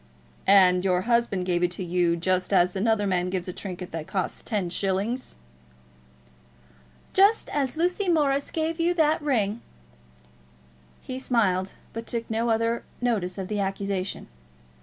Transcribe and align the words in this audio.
"And 0.47 0.83
your 0.83 1.01
husband 1.01 1.45
gave 1.45 1.61
it 1.61 1.77
you 1.77 2.15
just 2.17 2.51
as 2.51 2.75
another 2.75 3.05
man 3.05 3.29
gives 3.29 3.47
a 3.47 3.53
trinket 3.53 3.91
that 3.91 4.07
costs 4.07 4.41
ten 4.41 4.71
shillings!" 4.71 5.35
"Just 7.13 7.49
as 7.49 7.77
Lucy 7.77 8.09
Morris 8.09 8.49
gave 8.49 8.79
you 8.79 8.95
that 8.95 9.21
ring." 9.21 9.61
He 11.03 11.19
smiled, 11.19 11.73
but 11.93 12.07
took 12.07 12.27
no 12.31 12.49
other 12.49 12.83
notice 12.99 13.37
of 13.37 13.47
the 13.47 13.59
accusation. 13.59 14.27